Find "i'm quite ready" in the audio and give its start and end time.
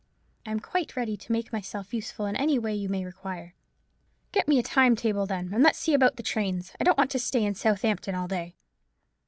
0.47-1.15